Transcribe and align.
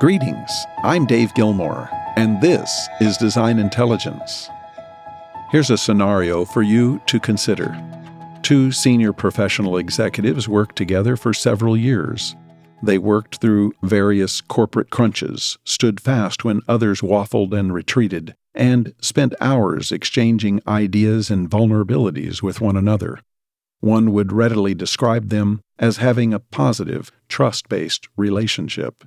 Greetings, 0.00 0.64
I'm 0.82 1.04
Dave 1.04 1.34
Gilmore, 1.34 1.90
and 2.16 2.40
this 2.40 2.88
is 3.02 3.18
Design 3.18 3.58
Intelligence. 3.58 4.48
Here's 5.50 5.68
a 5.68 5.76
scenario 5.76 6.46
for 6.46 6.62
you 6.62 7.02
to 7.04 7.20
consider. 7.20 7.76
Two 8.40 8.72
senior 8.72 9.12
professional 9.12 9.76
executives 9.76 10.48
worked 10.48 10.76
together 10.76 11.18
for 11.18 11.34
several 11.34 11.76
years. 11.76 12.34
They 12.82 12.96
worked 12.96 13.42
through 13.42 13.74
various 13.82 14.40
corporate 14.40 14.88
crunches, 14.88 15.58
stood 15.64 16.00
fast 16.00 16.46
when 16.46 16.62
others 16.66 17.02
waffled 17.02 17.52
and 17.52 17.74
retreated, 17.74 18.34
and 18.54 18.94
spent 19.02 19.34
hours 19.38 19.92
exchanging 19.92 20.62
ideas 20.66 21.30
and 21.30 21.50
vulnerabilities 21.50 22.42
with 22.42 22.62
one 22.62 22.78
another. 22.78 23.20
One 23.80 24.12
would 24.14 24.32
readily 24.32 24.72
describe 24.72 25.28
them 25.28 25.60
as 25.78 25.98
having 25.98 26.32
a 26.32 26.40
positive, 26.40 27.12
trust 27.28 27.68
based 27.68 28.08
relationship. 28.16 29.04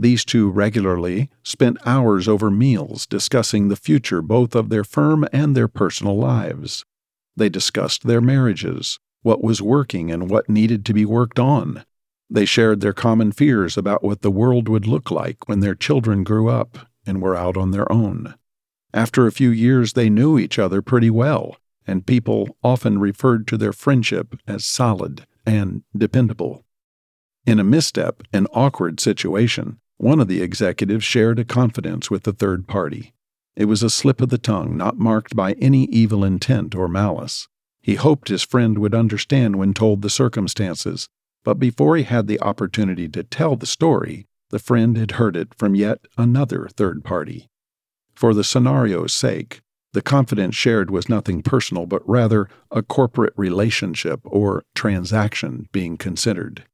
These 0.00 0.24
two 0.24 0.48
regularly 0.48 1.28
spent 1.42 1.84
hours 1.84 2.28
over 2.28 2.52
meals 2.52 3.04
discussing 3.04 3.66
the 3.66 3.74
future 3.74 4.22
both 4.22 4.54
of 4.54 4.68
their 4.68 4.84
firm 4.84 5.26
and 5.32 5.56
their 5.56 5.66
personal 5.66 6.16
lives. 6.16 6.84
They 7.36 7.48
discussed 7.48 8.06
their 8.06 8.20
marriages, 8.20 9.00
what 9.22 9.42
was 9.42 9.60
working 9.60 10.12
and 10.12 10.30
what 10.30 10.48
needed 10.48 10.86
to 10.86 10.94
be 10.94 11.04
worked 11.04 11.40
on. 11.40 11.84
They 12.30 12.44
shared 12.44 12.80
their 12.80 12.92
common 12.92 13.32
fears 13.32 13.76
about 13.76 14.04
what 14.04 14.22
the 14.22 14.30
world 14.30 14.68
would 14.68 14.86
look 14.86 15.10
like 15.10 15.48
when 15.48 15.58
their 15.58 15.74
children 15.74 16.22
grew 16.22 16.48
up 16.48 16.78
and 17.04 17.20
were 17.20 17.34
out 17.34 17.56
on 17.56 17.72
their 17.72 17.90
own. 17.90 18.36
After 18.94 19.26
a 19.26 19.32
few 19.32 19.50
years, 19.50 19.94
they 19.94 20.08
knew 20.08 20.38
each 20.38 20.60
other 20.60 20.80
pretty 20.80 21.10
well, 21.10 21.56
and 21.88 22.06
people 22.06 22.56
often 22.62 23.00
referred 23.00 23.48
to 23.48 23.56
their 23.56 23.72
friendship 23.72 24.36
as 24.46 24.64
solid 24.64 25.26
and 25.44 25.82
dependable. 25.96 26.64
In 27.44 27.58
a 27.58 27.64
misstep, 27.64 28.22
an 28.32 28.46
awkward 28.52 29.00
situation, 29.00 29.80
one 29.98 30.20
of 30.20 30.28
the 30.28 30.40
executives 30.40 31.04
shared 31.04 31.38
a 31.38 31.44
confidence 31.44 32.10
with 32.10 32.22
the 32.22 32.32
third 32.32 32.66
party. 32.66 33.12
It 33.56 33.66
was 33.66 33.82
a 33.82 33.90
slip 33.90 34.20
of 34.20 34.28
the 34.28 34.38
tongue, 34.38 34.76
not 34.76 34.96
marked 34.96 35.34
by 35.34 35.52
any 35.54 35.84
evil 35.86 36.24
intent 36.24 36.74
or 36.74 36.88
malice. 36.88 37.48
He 37.82 37.96
hoped 37.96 38.28
his 38.28 38.44
friend 38.44 38.78
would 38.78 38.94
understand 38.94 39.56
when 39.56 39.74
told 39.74 40.02
the 40.02 40.10
circumstances, 40.10 41.08
but 41.42 41.58
before 41.58 41.96
he 41.96 42.04
had 42.04 42.28
the 42.28 42.40
opportunity 42.40 43.08
to 43.08 43.24
tell 43.24 43.56
the 43.56 43.66
story, 43.66 44.26
the 44.50 44.58
friend 44.58 44.96
had 44.96 45.12
heard 45.12 45.36
it 45.36 45.54
from 45.56 45.74
yet 45.74 45.98
another 46.16 46.68
third 46.68 47.02
party. 47.04 47.48
For 48.14 48.34
the 48.34 48.44
scenario's 48.44 49.12
sake, 49.12 49.60
the 49.92 50.02
confidence 50.02 50.54
shared 50.54 50.90
was 50.90 51.08
nothing 51.08 51.42
personal, 51.42 51.86
but 51.86 52.08
rather 52.08 52.48
a 52.70 52.82
corporate 52.82 53.32
relationship 53.36 54.20
or 54.24 54.62
transaction 54.74 55.68
being 55.72 55.96
considered. 55.96 56.64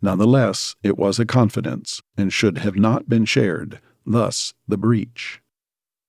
Nonetheless, 0.00 0.76
it 0.82 0.96
was 0.96 1.18
a 1.18 1.26
confidence 1.26 2.02
and 2.16 2.32
should 2.32 2.58
have 2.58 2.76
not 2.76 3.08
been 3.08 3.24
shared, 3.24 3.80
thus, 4.06 4.54
the 4.66 4.78
breach. 4.78 5.40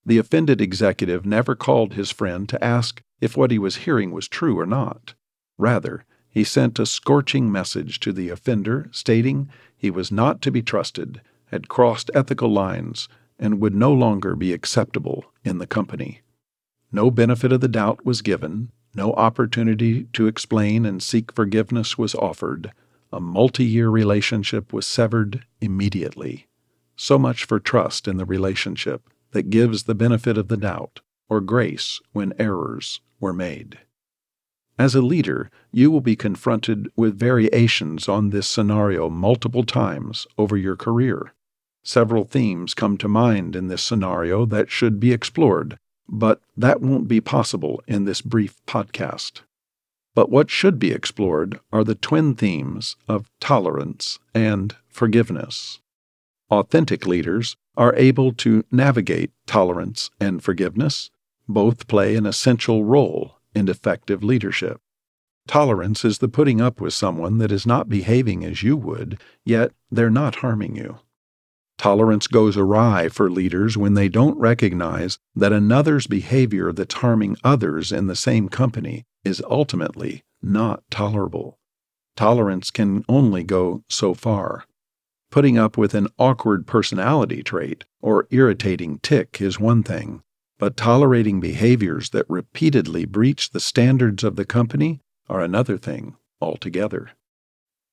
The 0.05 0.17
offended 0.17 0.61
executive 0.61 1.25
never 1.25 1.55
called 1.55 1.93
his 1.93 2.11
friend 2.11 2.47
to 2.49 2.63
ask 2.63 3.01
if 3.19 3.35
what 3.35 3.51
he 3.51 3.59
was 3.59 3.77
hearing 3.77 4.11
was 4.11 4.27
true 4.27 4.59
or 4.59 4.65
not. 4.65 5.13
Rather, 5.57 6.05
he 6.29 6.43
sent 6.43 6.79
a 6.79 6.85
scorching 6.85 7.51
message 7.51 7.99
to 8.01 8.13
the 8.13 8.29
offender 8.29 8.87
stating 8.91 9.49
he 9.75 9.89
was 9.89 10.11
not 10.11 10.41
to 10.43 10.51
be 10.51 10.61
trusted, 10.61 11.21
had 11.47 11.67
crossed 11.67 12.11
ethical 12.13 12.51
lines, 12.51 13.09
and 13.39 13.59
would 13.59 13.73
no 13.73 13.91
longer 13.91 14.35
be 14.35 14.53
acceptable 14.53 15.25
in 15.43 15.57
the 15.57 15.67
company. 15.67 16.21
No 16.91 17.09
benefit 17.09 17.51
of 17.51 17.61
the 17.61 17.67
doubt 17.67 18.05
was 18.05 18.21
given, 18.21 18.71
no 18.93 19.13
opportunity 19.13 20.05
to 20.13 20.27
explain 20.27 20.85
and 20.85 21.01
seek 21.01 21.31
forgiveness 21.31 21.97
was 21.97 22.15
offered, 22.15 22.71
a 23.11 23.19
multi 23.19 23.65
year 23.65 23.89
relationship 23.89 24.71
was 24.71 24.85
severed 24.85 25.45
immediately. 25.61 26.47
So 26.95 27.17
much 27.17 27.45
for 27.45 27.59
trust 27.59 28.07
in 28.07 28.17
the 28.17 28.25
relationship 28.25 29.09
that 29.31 29.49
gives 29.49 29.83
the 29.83 29.95
benefit 29.95 30.37
of 30.37 30.47
the 30.47 30.57
doubt 30.57 31.01
or 31.29 31.41
grace 31.41 32.01
when 32.11 32.33
errors 32.39 33.01
were 33.19 33.33
made. 33.33 33.79
As 34.77 34.95
a 34.95 35.01
leader, 35.01 35.49
you 35.71 35.91
will 35.91 36.01
be 36.01 36.15
confronted 36.15 36.89
with 36.95 37.19
variations 37.19 38.07
on 38.07 38.29
this 38.29 38.47
scenario 38.47 39.09
multiple 39.09 39.63
times 39.63 40.25
over 40.37 40.55
your 40.55 40.75
career. 40.75 41.33
Several 41.83 42.23
themes 42.23 42.73
come 42.73 42.97
to 42.97 43.07
mind 43.07 43.55
in 43.55 43.67
this 43.67 43.83
scenario 43.83 44.45
that 44.45 44.69
should 44.69 44.99
be 44.99 45.11
explored, 45.11 45.77
but 46.07 46.41
that 46.55 46.81
won't 46.81 47.07
be 47.07 47.19
possible 47.21 47.81
in 47.87 48.05
this 48.05 48.21
brief 48.21 48.55
podcast. 48.65 49.41
But 50.19 50.29
what 50.29 50.49
should 50.49 50.79
be 50.79 50.91
explored 50.91 51.61
are 51.71 51.85
the 51.85 51.95
twin 51.95 52.35
themes 52.35 52.97
of 53.07 53.31
tolerance 53.39 54.19
and 54.35 54.75
forgiveness. 54.89 55.79
Authentic 56.51 57.07
leaders 57.07 57.55
are 57.77 57.95
able 57.95 58.33
to 58.33 58.65
navigate 58.69 59.31
tolerance 59.47 60.09
and 60.19 60.43
forgiveness. 60.43 61.09
Both 61.47 61.87
play 61.87 62.17
an 62.17 62.25
essential 62.25 62.83
role 62.83 63.37
in 63.55 63.69
effective 63.69 64.21
leadership. 64.21 64.81
Tolerance 65.47 66.03
is 66.03 66.17
the 66.17 66.27
putting 66.27 66.59
up 66.59 66.81
with 66.81 66.93
someone 66.93 67.37
that 67.37 67.49
is 67.49 67.65
not 67.65 67.87
behaving 67.87 68.43
as 68.43 68.61
you 68.61 68.75
would, 68.75 69.21
yet 69.45 69.71
they're 69.89 70.09
not 70.09 70.43
harming 70.43 70.75
you. 70.75 70.99
Tolerance 71.77 72.27
goes 72.27 72.57
awry 72.57 73.07
for 73.07 73.31
leaders 73.31 73.77
when 73.77 73.93
they 73.93 74.09
don't 74.09 74.37
recognize 74.37 75.17
that 75.33 75.53
another's 75.53 76.07
behavior 76.07 76.73
that's 76.73 76.95
harming 76.95 77.37
others 77.41 77.93
in 77.93 78.07
the 78.07 78.17
same 78.17 78.49
company 78.49 79.05
is 79.23 79.41
ultimately 79.49 80.23
not 80.41 80.83
tolerable. 80.89 81.57
Tolerance 82.15 82.71
can 82.71 83.03
only 83.07 83.43
go 83.43 83.83
so 83.89 84.13
far. 84.13 84.65
Putting 85.31 85.57
up 85.57 85.77
with 85.77 85.93
an 85.93 86.07
awkward 86.17 86.65
personality 86.65 87.43
trait 87.43 87.85
or 88.01 88.27
irritating 88.31 88.99
tic 88.99 89.39
is 89.41 89.59
one 89.59 89.83
thing, 89.83 90.21
but 90.57 90.75
tolerating 90.75 91.39
behaviors 91.39 92.09
that 92.09 92.29
repeatedly 92.29 93.05
breach 93.05 93.51
the 93.51 93.59
standards 93.59 94.23
of 94.23 94.35
the 94.35 94.45
company 94.45 95.01
are 95.29 95.41
another 95.41 95.77
thing 95.77 96.17
altogether. 96.41 97.11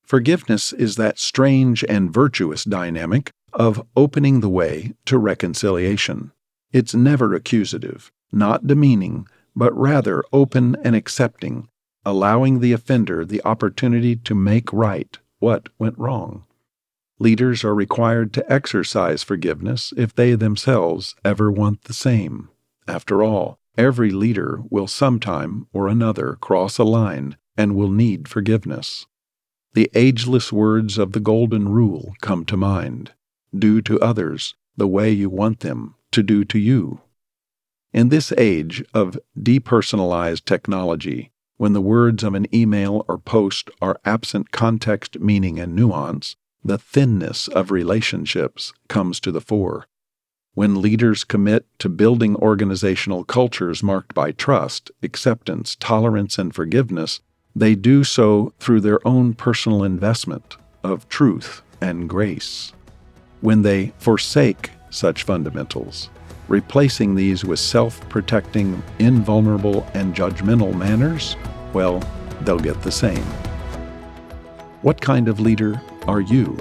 Forgiveness 0.03 0.73
is 0.73 0.95
that 0.95 1.19
strange 1.19 1.83
and 1.87 2.13
virtuous 2.13 2.63
dynamic 2.63 3.29
of 3.53 3.85
opening 3.95 4.39
the 4.39 4.49
way 4.49 4.93
to 5.05 5.17
reconciliation. 5.17 6.31
It's 6.71 6.95
never 6.95 7.33
accusative, 7.33 8.11
not 8.31 8.67
demeaning, 8.67 9.27
but 9.57 9.75
rather 9.75 10.23
open 10.31 10.77
and 10.83 10.95
accepting, 10.95 11.67
allowing 12.05 12.59
the 12.59 12.71
offender 12.71 13.25
the 13.25 13.43
opportunity 13.43 14.15
to 14.15 14.35
make 14.35 14.71
right 14.71 15.17
what 15.39 15.67
went 15.79 15.97
wrong. 15.97 16.43
Leaders 17.17 17.63
are 17.63 17.73
required 17.73 18.31
to 18.31 18.53
exercise 18.53 19.23
forgiveness 19.23 19.91
if 19.97 20.13
they 20.13 20.35
themselves 20.35 21.15
ever 21.25 21.51
want 21.51 21.85
the 21.85 21.93
same. 21.93 22.49
After 22.87 23.23
all, 23.23 23.57
every 23.75 24.11
leader 24.11 24.61
will 24.69 24.85
sometime 24.85 25.65
or 25.73 25.87
another 25.87 26.37
cross 26.39 26.77
a 26.77 26.83
line 26.83 27.35
and 27.57 27.75
will 27.75 27.89
need 27.89 28.27
forgiveness. 28.27 29.07
The 29.73 29.89
ageless 29.95 30.53
words 30.53 30.99
of 30.99 31.13
the 31.13 31.19
Golden 31.19 31.67
Rule 31.69 32.13
come 32.21 32.45
to 32.45 32.57
mind 32.57 33.13
do 33.57 33.81
to 33.81 33.99
others 34.01 34.53
the 34.75 34.87
way 34.87 35.09
you 35.09 35.31
want 35.31 35.61
them 35.61 35.95
to 36.11 36.21
do 36.21 36.45
to 36.45 36.59
you. 36.59 37.01
In 37.97 38.09
this 38.09 38.31
age 38.37 38.85
of 38.93 39.17
depersonalized 39.35 40.45
technology, 40.45 41.31
when 41.55 41.73
the 41.73 41.81
words 41.81 42.23
of 42.23 42.35
an 42.35 42.45
email 42.53 43.03
or 43.07 43.17
post 43.17 43.71
are 43.81 43.99
absent 44.05 44.51
context, 44.51 45.19
meaning, 45.19 45.59
and 45.59 45.75
nuance, 45.75 46.35
the 46.63 46.77
thinness 46.77 47.47
of 47.47 47.71
relationships 47.71 48.71
comes 48.87 49.19
to 49.21 49.31
the 49.31 49.41
fore. 49.41 49.87
When 50.53 50.79
leaders 50.79 51.23
commit 51.23 51.65
to 51.79 51.89
building 51.89 52.35
organizational 52.35 53.23
cultures 53.23 53.81
marked 53.81 54.13
by 54.13 54.31
trust, 54.31 54.91
acceptance, 55.01 55.75
tolerance, 55.75 56.37
and 56.37 56.53
forgiveness, 56.53 57.21
they 57.55 57.73
do 57.73 58.03
so 58.03 58.53
through 58.59 58.81
their 58.81 58.99
own 59.07 59.33
personal 59.33 59.83
investment 59.83 60.55
of 60.83 61.09
truth 61.09 61.63
and 61.81 62.07
grace. 62.07 62.73
When 63.41 63.63
they 63.63 63.93
forsake 63.97 64.69
such 64.91 65.23
fundamentals, 65.23 66.11
replacing 66.47 67.15
these 67.15 67.43
with 67.43 67.59
self 67.59 67.99
protecting, 68.09 68.81
invulnerable, 68.99 69.87
and 69.93 70.15
judgmental 70.15 70.75
manners, 70.75 71.35
well, 71.73 72.01
they'll 72.41 72.59
get 72.59 72.81
the 72.81 72.91
same. 72.91 73.23
What 74.81 75.01
kind 75.01 75.27
of 75.27 75.39
leader 75.39 75.81
are 76.07 76.21
you? 76.21 76.55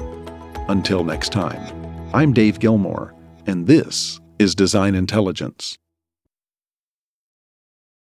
Until 0.68 1.04
next 1.04 1.30
time, 1.30 1.60
I'm 2.12 2.32
Dave 2.32 2.58
Gilmore, 2.58 3.14
and 3.46 3.66
this 3.66 4.20
is 4.38 4.54
Design 4.54 4.94
Intelligence. 4.94 5.78